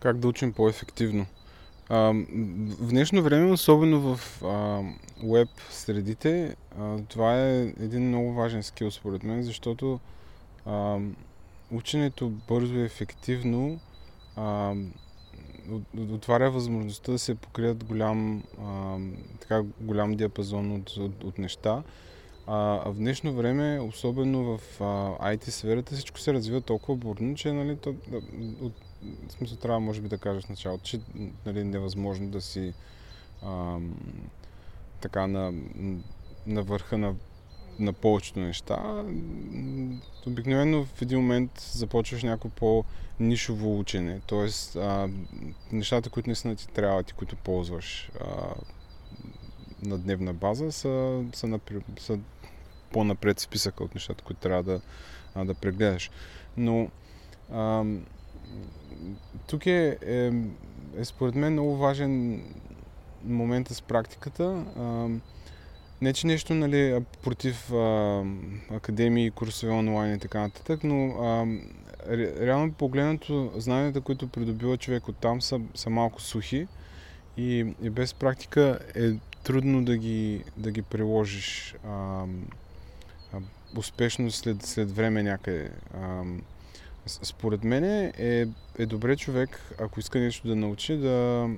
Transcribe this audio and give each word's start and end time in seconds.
как 0.00 0.18
да 0.18 0.28
учим 0.28 0.52
по-ефективно. 0.52 1.26
А, 1.88 1.96
в 2.80 2.88
днешно 2.88 3.22
време, 3.22 3.52
особено 3.52 4.00
в 4.00 4.42
а, 4.44 4.82
веб 5.24 5.48
средите, 5.70 6.56
това 7.08 7.40
е 7.40 7.60
един 7.60 8.08
много 8.08 8.32
важен 8.32 8.62
скил 8.62 8.90
според 8.90 9.22
мен, 9.22 9.42
защото 9.42 10.00
а, 10.66 10.98
ученето 11.72 12.28
бързо 12.28 12.74
и 12.74 12.84
ефективно 12.84 13.80
а, 14.36 14.74
отваря 16.12 16.50
възможността 16.50 17.12
да 17.12 17.18
се 17.18 17.34
покрият 17.34 17.84
голям, 17.84 18.42
а, 18.62 18.98
така, 19.40 19.62
голям 19.80 20.16
диапазон 20.16 20.72
от, 20.72 20.90
от, 20.90 21.24
от 21.24 21.38
неща. 21.38 21.82
А, 22.46 22.90
в 22.90 22.94
днешно 22.94 23.32
време, 23.32 23.80
особено 23.80 24.44
в 24.44 24.80
а, 24.80 24.84
IT 25.34 25.50
сферата, 25.50 25.94
всичко 25.94 26.18
се 26.18 26.32
развива 26.32 26.60
толкова 26.60 26.96
бурно, 26.96 27.34
че 27.34 27.52
нали, 27.52 27.76
то, 27.76 27.94
от, 28.60 28.72
в 29.28 29.32
смисъл 29.32 29.56
трябва 29.56 29.80
може 29.80 30.00
би 30.00 30.08
да 30.08 30.18
кажа 30.18 30.40
в 30.40 30.48
началото, 30.48 30.84
че 30.84 31.00
нали, 31.46 31.64
невъзможно 31.64 32.28
да 32.28 32.40
си 32.40 32.74
а, 33.42 33.78
така 35.00 35.26
на, 35.26 35.52
на 36.46 36.62
върха 36.62 36.98
на, 36.98 37.14
на 37.78 37.92
повечето 37.92 38.40
неща. 38.40 39.04
Обикновено 40.26 40.84
в 40.84 41.02
един 41.02 41.18
момент 41.18 41.60
започваш 41.60 42.22
някакво 42.22 42.48
по-нишово 42.48 43.78
учене, 43.78 44.20
т.е. 44.20 44.48
нещата, 45.72 46.10
които 46.10 46.28
наистина 46.28 46.56
ти 46.56 46.68
трябват 46.68 47.10
и 47.10 47.14
които 47.14 47.36
ползваш 47.36 48.10
а, 48.20 48.54
на 49.82 49.98
дневна 49.98 50.34
база 50.34 50.72
са, 50.72 51.24
са, 51.32 51.46
на, 51.46 51.60
са 51.98 52.18
по-напред 52.92 53.40
списъка 53.40 53.84
от 53.84 53.94
нещата, 53.94 54.24
които 54.24 54.40
трябва 54.40 54.62
да, 54.62 54.80
да 55.44 55.54
прегледаш. 55.54 56.10
Но 56.56 56.90
а, 57.52 57.84
тук 59.46 59.66
е, 59.66 59.98
е, 60.06 60.30
е 60.96 61.04
според 61.04 61.34
мен 61.34 61.52
много 61.52 61.76
важен 61.76 62.42
момента 63.24 63.74
с 63.74 63.82
практиката. 63.82 64.64
А, 64.78 65.08
не, 66.02 66.12
че 66.12 66.26
нещо 66.26 66.54
нали, 66.54 67.04
против 67.22 67.72
а, 67.72 68.24
академии, 68.70 69.30
курсове 69.30 69.72
онлайн 69.72 70.14
и 70.14 70.18
така 70.18 70.40
нататък, 70.40 70.84
но 70.84 71.06
а, 71.06 71.46
ре, 72.08 72.46
реално 72.46 72.72
погледнато 72.72 73.52
знанията, 73.56 74.00
които 74.00 74.28
придобива 74.28 74.76
човек 74.76 75.08
от 75.08 75.16
там 75.16 75.42
са, 75.42 75.60
са 75.74 75.90
малко 75.90 76.22
сухи 76.22 76.66
и, 77.36 77.66
и 77.82 77.90
без 77.90 78.14
практика 78.14 78.78
е 78.94 79.10
трудно 79.44 79.84
да 79.84 79.96
ги, 79.96 80.44
да 80.56 80.70
ги 80.70 80.82
приложиш 80.82 81.74
а, 81.84 82.24
а, 83.32 83.38
успешно 83.76 84.30
след, 84.30 84.62
след 84.62 84.90
време 84.90 85.22
някъде. 85.22 85.70
А, 85.94 86.22
според 87.06 87.64
мен 87.64 87.84
е, 87.84 88.48
е 88.78 88.86
добре 88.86 89.16
човек, 89.16 89.74
ако 89.80 90.00
иска 90.00 90.18
нещо 90.18 90.48
да 90.48 90.56
научи, 90.56 90.96
да, 90.96 91.48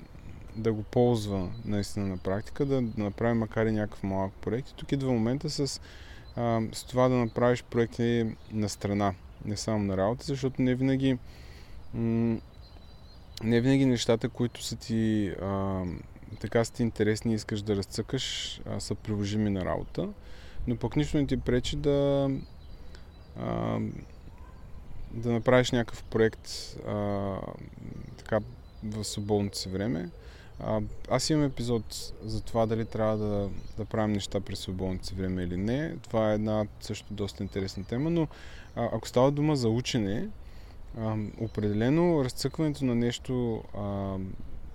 да 0.56 0.72
го 0.72 0.82
ползва 0.82 1.50
наистина 1.64 2.06
на 2.06 2.16
практика, 2.16 2.66
да, 2.66 2.82
да 2.82 3.02
направи 3.02 3.34
макар 3.34 3.66
и 3.66 3.72
някакъв 3.72 4.02
малък 4.02 4.32
проект. 4.32 4.70
И 4.70 4.74
тук 4.74 4.92
идва 4.92 5.12
момента 5.12 5.50
с, 5.50 5.80
а, 6.36 6.60
с 6.72 6.84
това 6.84 7.08
да 7.08 7.14
направиш 7.14 7.62
проекти 7.62 8.26
на 8.52 8.68
страна, 8.68 9.14
не 9.44 9.56
само 9.56 9.84
на 9.84 9.96
работа, 9.96 10.24
защото 10.24 10.62
не 10.62 10.74
винаги 10.74 11.18
м- 11.94 12.38
не 13.42 13.60
винаги 13.60 13.86
нещата, 13.86 14.28
които 14.28 14.62
са 14.62 14.76
ти 14.76 15.28
а, 15.42 15.82
така 16.40 16.64
са 16.64 16.72
ти 16.72 16.82
интересни 16.82 17.32
и 17.32 17.34
искаш 17.34 17.62
да 17.62 17.76
разцъкаш, 17.76 18.60
а, 18.66 18.80
са 18.80 18.94
приложими 18.94 19.50
на 19.50 19.64
работа, 19.64 20.08
но 20.66 20.76
пък 20.76 20.96
нищо 20.96 21.16
не 21.16 21.26
ти 21.26 21.36
пречи 21.36 21.76
да 21.76 22.30
а, 23.40 23.78
да 25.12 25.32
направиш 25.32 25.70
някакъв 25.70 26.04
проект 26.04 26.48
а, 26.86 27.36
така 28.16 28.40
в 28.84 29.04
свободното 29.04 29.58
си 29.58 29.68
време. 29.68 30.10
А, 30.60 30.80
аз 31.10 31.30
имам 31.30 31.44
епизод 31.44 32.12
за 32.24 32.40
това 32.40 32.66
дали 32.66 32.84
трябва 32.84 33.16
да, 33.16 33.48
да 33.76 33.84
правим 33.84 34.12
неща 34.12 34.40
през 34.40 34.58
свободното 34.58 35.06
си 35.06 35.14
време 35.14 35.42
или 35.42 35.56
не. 35.56 35.96
Това 35.96 36.30
е 36.30 36.34
една 36.34 36.66
също 36.80 37.14
доста 37.14 37.42
интересна 37.42 37.84
тема, 37.84 38.10
но 38.10 38.28
а, 38.76 38.88
ако 38.92 39.08
става 39.08 39.30
дума 39.30 39.56
за 39.56 39.68
учене, 39.68 40.28
а, 40.98 41.16
определено 41.40 42.24
разцъкването 42.24 42.84
на 42.84 42.94
нещо 42.94 43.62
а, 43.74 44.16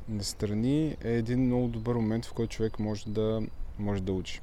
настрани 0.09 0.97
е 1.03 1.11
един 1.11 1.45
много 1.45 1.67
добър 1.67 1.95
момент, 1.95 2.25
в 2.25 2.33
който 2.33 2.55
човек 2.55 2.79
може 2.79 3.09
да, 3.09 3.41
може 3.79 4.03
да 4.03 4.13
учи. 4.13 4.41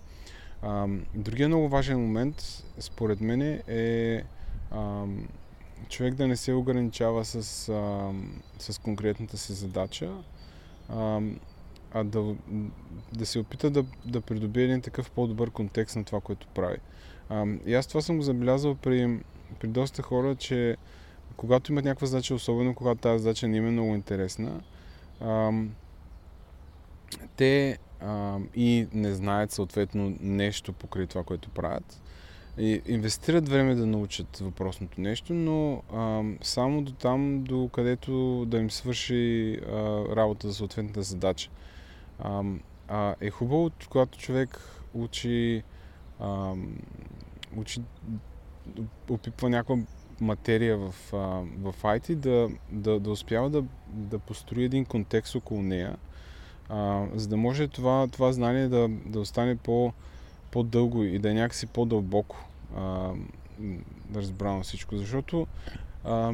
А, 0.62 0.86
другия 1.14 1.48
много 1.48 1.68
важен 1.68 2.00
момент, 2.00 2.64
според 2.78 3.20
мен, 3.20 3.60
е 3.68 4.22
а, 4.70 5.04
човек 5.84 6.14
да 6.14 6.28
не 6.28 6.36
се 6.36 6.52
ограничава 6.52 7.24
с, 7.24 7.68
а, 7.68 8.12
с 8.58 8.78
конкретната 8.78 9.38
си 9.38 9.52
задача, 9.52 10.12
а, 10.88 11.20
а 11.92 12.04
да, 12.04 12.34
да 13.12 13.26
се 13.26 13.38
опита 13.38 13.70
да, 13.70 13.84
да 14.04 14.20
придобие 14.20 14.64
един 14.64 14.80
такъв 14.80 15.10
по-добър 15.10 15.50
контекст 15.50 15.96
на 15.96 16.04
това, 16.04 16.20
което 16.20 16.46
прави. 16.46 16.78
А, 17.28 17.46
и 17.66 17.74
аз 17.74 17.86
това 17.86 18.00
съм 18.00 18.16
го 18.16 18.22
забелязал 18.22 18.74
при, 18.74 19.20
при 19.60 19.68
доста 19.68 20.02
хора, 20.02 20.34
че 20.34 20.76
когато 21.36 21.72
имат 21.72 21.84
някаква 21.84 22.06
задача, 22.06 22.34
особено 22.34 22.74
когато 22.74 23.00
тази 23.00 23.22
задача 23.22 23.48
не 23.48 23.56
им 23.56 23.66
е 23.66 23.70
много 23.70 23.94
интересна, 23.94 24.60
а, 25.20 25.52
те 27.36 27.78
а, 28.00 28.38
и 28.54 28.86
не 28.92 29.14
знаят 29.14 29.50
съответно 29.50 30.16
нещо 30.20 30.72
покрай 30.72 31.06
това, 31.06 31.24
което 31.24 31.50
правят, 31.50 32.02
инвестират 32.86 33.48
време 33.48 33.74
да 33.74 33.86
научат 33.86 34.36
въпросното 34.36 35.00
нещо, 35.00 35.34
но 35.34 35.82
а, 35.92 36.22
само 36.42 36.82
до 36.82 36.92
там, 36.92 37.44
до 37.44 37.70
където 37.72 38.44
да 38.46 38.58
им 38.58 38.70
свърши 38.70 39.54
а, 39.54 39.72
работа 40.16 40.48
за 40.48 40.54
съответната 40.54 41.02
задача. 41.02 41.50
А, 42.18 42.42
а 42.88 43.14
е 43.20 43.30
хубаво, 43.30 43.70
когато 43.90 44.18
човек 44.18 44.60
учи, 44.94 45.62
а, 46.20 46.54
учи 47.56 47.80
опипва 49.10 49.50
някаква 49.50 49.76
материя 50.20 50.78
в, 50.78 50.94
а, 51.12 51.16
в 51.62 51.74
IT, 51.82 52.14
да, 52.14 52.48
да, 52.70 53.00
да 53.00 53.10
успява 53.10 53.50
да, 53.50 53.64
да 53.88 54.18
построи 54.18 54.64
един 54.64 54.84
контекст 54.84 55.34
около 55.34 55.62
нея, 55.62 55.96
а, 56.68 57.06
за 57.14 57.28
да 57.28 57.36
може 57.36 57.68
това, 57.68 58.08
това 58.12 58.32
знание 58.32 58.68
да, 58.68 58.88
да 58.88 59.20
остане 59.20 59.56
по, 59.56 59.92
по-дълго 60.54 61.04
и 61.04 61.18
да 61.18 61.30
е 61.30 61.34
някакси 61.34 61.66
по-дълбоко 61.66 62.48
а, 62.76 63.12
разбрано 64.14 64.62
всичко. 64.62 64.96
Защото 64.96 65.46
а, 66.04 66.32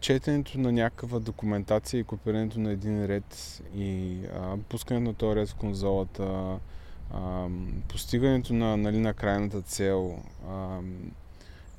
четенето 0.00 0.60
на 0.60 0.72
някаква 0.72 1.18
документация 1.18 2.00
и 2.00 2.04
копирането 2.04 2.60
на 2.60 2.70
един 2.70 3.06
ред 3.06 3.62
и 3.76 4.18
а, 4.34 4.56
пускането 4.68 5.04
на 5.04 5.14
този 5.14 5.36
ред 5.36 5.48
в 5.48 5.54
конзолата, 5.54 6.58
а, 7.14 7.48
постигането 7.88 8.54
на, 8.54 8.76
нали, 8.76 8.98
на 8.98 9.14
крайната 9.14 9.62
цел 9.62 10.18
а, 10.48 10.78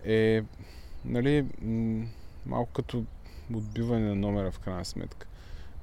е 0.06 0.44
нали, 1.06 1.46
малко 2.46 2.72
като 2.72 3.03
отбиване 3.53 4.08
на 4.08 4.16
номера 4.16 4.52
в 4.52 4.59
крайна 4.59 4.86
сметка. 4.86 5.28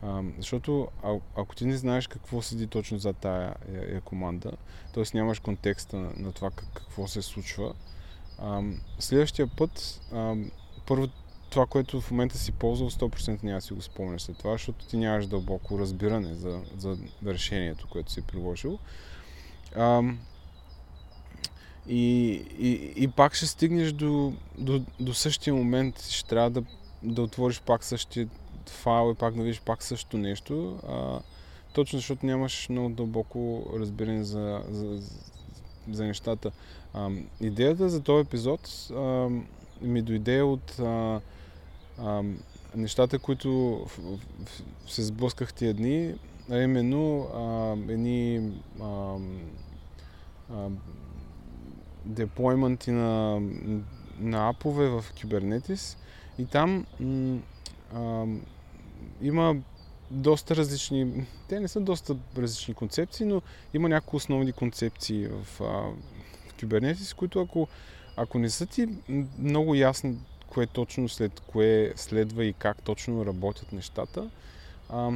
А, 0.02 0.22
защото 0.38 0.88
а, 1.02 1.16
ако 1.36 1.54
ти 1.54 1.64
не 1.64 1.76
знаеш 1.76 2.06
какво 2.06 2.42
седи 2.42 2.66
точно 2.66 2.98
за 2.98 3.12
тая 3.12 3.54
е, 3.74 3.96
е 3.96 4.00
команда, 4.00 4.52
т.е. 4.94 5.04
нямаш 5.14 5.38
контекста 5.38 5.96
на, 5.96 6.10
на 6.16 6.32
това 6.32 6.50
как, 6.50 6.68
какво 6.74 7.08
се 7.08 7.22
случва, 7.22 7.74
а, 8.38 8.62
следващия 8.98 9.46
път, 9.46 10.00
а, 10.12 10.34
първо 10.86 11.08
това, 11.50 11.66
което 11.66 12.00
в 12.00 12.10
момента 12.10 12.38
си 12.38 12.52
ползвал, 12.52 12.90
100% 12.90 13.44
няма 13.44 13.60
си 13.60 13.72
го 13.74 13.82
спомняш 13.82 14.22
след 14.22 14.38
това, 14.38 14.52
защото 14.52 14.86
ти 14.86 14.96
нямаш 14.96 15.26
дълбоко 15.26 15.78
разбиране 15.78 16.34
за, 16.34 16.60
за 16.78 16.96
решението, 17.26 17.88
което 17.88 18.12
си 18.12 18.22
приложил. 18.22 18.78
А, 19.76 20.02
и, 21.88 22.30
и, 22.58 22.92
и 22.96 23.08
пак 23.08 23.34
ще 23.34 23.46
стигнеш 23.46 23.92
до, 23.92 24.32
до, 24.58 24.84
до 25.00 25.14
същия 25.14 25.54
момент, 25.54 26.02
ще 26.02 26.28
трябва 26.28 26.50
да, 26.50 26.62
да 27.02 27.22
отвориш 27.22 27.60
пак 27.60 27.84
същия 27.84 28.28
файл 28.70 29.12
и 29.12 29.14
пак 29.14 29.34
да 29.34 29.42
видиш 29.42 29.60
пак 29.60 29.82
също 29.82 30.18
нещо, 30.18 30.78
а, 30.88 31.20
точно 31.72 31.98
защото 31.98 32.26
нямаш 32.26 32.68
много 32.68 32.88
дълбоко 32.88 33.66
разбиране 33.78 34.24
за, 34.24 34.62
за, 34.70 35.00
за 35.90 36.04
нещата. 36.04 36.50
А, 36.94 37.10
идеята 37.40 37.88
за 37.88 38.00
този 38.00 38.26
епизод 38.26 38.88
а, 38.96 39.28
ми 39.80 40.02
дойде 40.02 40.42
от 40.42 40.78
а, 40.78 41.20
а, 41.98 42.22
нещата, 42.76 43.18
които 43.18 43.50
в, 43.86 43.98
в, 43.98 44.62
се 44.92 45.02
сблъсках 45.02 45.52
тия 45.52 45.74
дни, 45.74 46.14
а 46.50 46.58
именно 46.58 47.28
а, 47.34 47.72
едни 47.92 48.50
а, 48.80 49.16
а, 50.52 50.68
деплойменти 52.04 52.90
на, 52.90 53.40
на 54.18 54.48
апове 54.48 54.88
в 54.88 55.04
Kubernetes 55.16 55.98
и 56.38 56.46
там 56.46 56.86
м- 57.00 57.38
а, 57.94 58.26
има 59.22 59.56
доста 60.10 60.56
различни, 60.56 61.26
те 61.48 61.60
не 61.60 61.68
са 61.68 61.80
доста 61.80 62.16
различни 62.38 62.74
концепции, 62.74 63.26
но 63.26 63.42
има 63.74 63.88
няколко 63.88 64.16
основни 64.16 64.52
концепции 64.52 65.26
в, 65.26 65.60
а, 65.60 65.64
в 66.48 66.54
Kubernetes, 66.60 67.16
които 67.16 67.40
ако, 67.40 67.68
ако 68.16 68.38
не 68.38 68.50
са 68.50 68.66
ти 68.66 68.88
много 69.38 69.74
ясни 69.74 70.18
кое 70.48 70.66
точно 70.66 71.08
след 71.08 71.40
кое 71.40 71.92
следва 71.96 72.44
и 72.44 72.52
как 72.52 72.82
точно 72.82 73.26
работят 73.26 73.72
нещата, 73.72 74.30
а, 74.88 75.10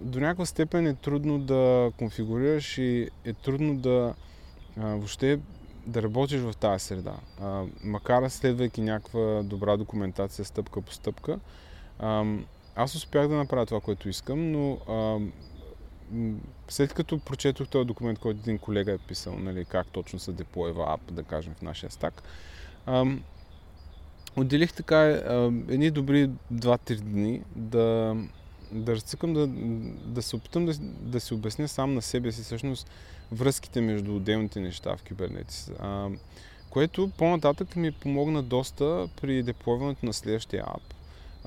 до 0.00 0.20
някаква 0.20 0.46
степен 0.46 0.86
е 0.86 0.94
трудно 0.94 1.38
да 1.38 1.92
конфигурираш 1.98 2.78
и 2.78 3.10
е 3.24 3.32
трудно 3.32 3.76
да 3.76 4.14
а, 4.76 4.86
въобще 4.86 5.38
да 5.86 6.02
работиш 6.02 6.40
в 6.40 6.54
тази 6.60 6.84
среда. 6.84 7.14
А, 7.40 7.64
макар 7.84 8.28
следвайки 8.28 8.80
някаква 8.80 9.42
добра 9.42 9.76
документация 9.76 10.44
стъпка 10.44 10.80
по 10.80 10.92
стъпка, 10.92 11.38
аз 12.76 12.94
успях 12.94 13.28
да 13.28 13.34
направя 13.34 13.66
това, 13.66 13.80
което 13.80 14.08
искам, 14.08 14.52
но 14.52 14.72
а, 14.88 15.18
след 16.68 16.94
като 16.94 17.18
прочетох 17.18 17.68
този 17.68 17.86
документ, 17.86 18.18
който 18.18 18.40
един 18.40 18.58
колега 18.58 18.92
е 18.92 18.98
писал, 18.98 19.38
нали, 19.38 19.64
как 19.64 19.86
точно 19.86 20.18
се 20.18 20.32
деплойва 20.32 20.94
ап, 20.94 21.12
да 21.12 21.22
кажем, 21.22 21.54
в 21.54 21.62
нашия 21.62 21.90
стак, 21.90 22.22
а, 22.86 23.04
отделих 24.36 24.72
така 24.72 24.96
а, 24.96 25.52
едни 25.68 25.90
добри 25.90 26.30
2-3 26.52 27.00
дни 27.00 27.42
да, 27.56 28.16
да 28.72 28.92
разцъкам 28.92 29.34
да, 29.34 29.46
да 30.12 30.22
се 30.22 30.36
опитам 30.36 30.66
да, 30.66 30.74
да 31.00 31.20
си 31.20 31.34
обясня 31.34 31.68
сам 31.68 31.94
на 31.94 32.02
себе 32.02 32.32
си 32.32 32.42
всъщност 32.42 32.90
връзките 33.32 33.80
между 33.80 34.16
отделните 34.16 34.60
неща 34.60 34.96
в 34.96 35.02
Kubernetes. 35.02 35.72
А, 35.78 36.10
което 36.70 37.10
по-нататък 37.18 37.76
ми 37.76 37.92
помогна 37.92 38.42
доста 38.42 39.08
при 39.20 39.42
деплойването 39.42 40.06
на 40.06 40.12
следващия 40.12 40.64
ап, 40.66 40.94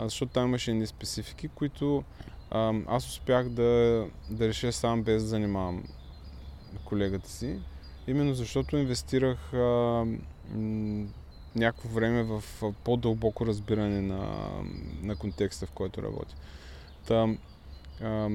а, 0.01 0.03
защото 0.03 0.31
там 0.31 0.47
имаше 0.47 0.71
едни 0.71 0.87
специфики, 0.87 1.47
които 1.47 2.03
а, 2.51 2.73
аз 2.87 3.07
успях 3.07 3.49
да, 3.49 4.05
да 4.29 4.47
реша 4.47 4.71
сам 4.71 5.03
без 5.03 5.23
да 5.23 5.29
занимавам 5.29 5.83
колегата 6.85 7.29
си. 7.29 7.59
Именно 8.07 8.33
защото 8.33 8.77
инвестирах 8.77 9.53
а, 9.53 10.05
някакво 11.55 11.89
време 11.89 12.23
в 12.23 12.43
по-дълбоко 12.83 13.45
разбиране 13.45 14.01
на, 14.01 14.49
на 15.01 15.15
контекста, 15.15 15.65
в 15.65 15.71
който 15.71 16.01
работя. 16.01 16.35
Та, 17.07 17.35
а, 18.01 18.29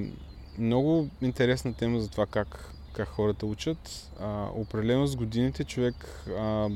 много 0.58 1.08
интересна 1.22 1.74
тема 1.74 2.00
за 2.00 2.08
това 2.08 2.26
как, 2.26 2.74
как 2.92 3.08
хората 3.08 3.46
учат. 3.46 4.10
А, 4.20 4.48
определено 4.54 5.06
с 5.06 5.16
годините 5.16 5.64
човек 5.64 6.26
а, 6.38 6.68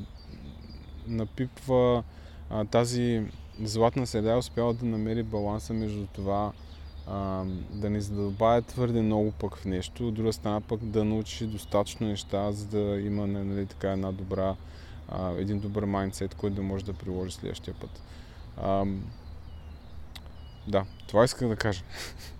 напипва 1.07 2.03
а, 2.51 2.65
тази 2.65 3.23
златна 3.62 4.07
среда, 4.07 4.33
е 4.33 4.37
успява 4.37 4.75
да 4.75 4.87
намери 4.87 5.23
баланса 5.23 5.75
между 5.75 6.07
това 6.07 6.53
а, 7.07 7.45
да 7.71 7.91
не 7.91 8.01
задълбая 8.01 8.62
твърде 8.62 9.03
много 9.03 9.33
пък 9.33 9.57
в 9.57 9.65
нещо, 9.65 10.09
от 10.09 10.15
друга 10.15 10.33
страна 10.33 10.61
пък 10.61 10.85
да 10.85 11.05
научи 11.05 11.47
достатъчно 11.47 12.07
неща, 12.07 12.53
за 12.53 12.67
да 12.67 13.01
има 13.01 13.27
нали, 13.27 13.67
така 13.67 13.93
една 13.93 14.12
добра, 14.12 14.57
а, 15.09 15.31
един 15.31 15.59
добър 15.59 15.85
майндсет, 15.85 16.35
който 16.35 16.57
да 16.57 16.62
може 16.62 16.85
да 16.85 16.93
приложи 16.93 17.33
следващия 17.33 17.75
път. 17.75 18.03
А, 18.57 18.85
да, 20.69 20.85
това 21.09 21.25
исках 21.25 21.49
да 21.49 21.56
кажа. 21.56 21.83